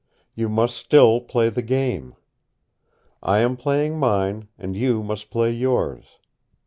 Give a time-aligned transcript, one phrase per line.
[0.33, 2.15] You must still play the game.
[3.21, 6.17] I am playing mine, and you must play yours.